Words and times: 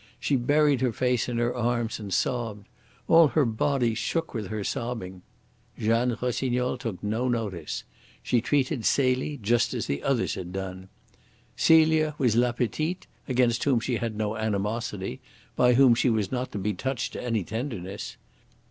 She 0.19 0.35
buried 0.35 0.81
her 0.81 0.91
face 0.91 1.29
in 1.29 1.37
her 1.37 1.55
arms 1.55 1.99
and 1.99 2.11
sobbed. 2.11 2.67
All 3.07 3.27
her 3.27 3.45
body 3.45 3.93
shook 3.93 4.33
with 4.33 4.47
her 4.47 4.63
sobbing. 4.63 5.21
Jeanne 5.77 6.17
Rossignol 6.19 6.79
took 6.79 7.03
no 7.03 7.27
notice. 7.29 7.83
She 8.23 8.41
treated 8.41 8.83
Celie 8.83 9.37
just 9.37 9.75
as 9.75 9.85
the 9.85 10.01
others 10.01 10.33
had 10.33 10.51
done. 10.51 10.89
Celia 11.55 12.15
was 12.17 12.35
LA 12.35 12.51
PETITE, 12.53 13.05
against 13.27 13.63
whom 13.65 13.79
she 13.79 13.97
had 13.97 14.15
no 14.15 14.35
animosity, 14.35 15.21
by 15.55 15.75
whom 15.75 15.93
she 15.93 16.09
was 16.09 16.31
not 16.31 16.51
to 16.53 16.57
be 16.57 16.73
touched 16.73 17.13
to 17.13 17.21
any 17.21 17.43
tenderness. 17.43 18.17